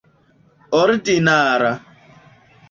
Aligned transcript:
ordinara 0.79 1.71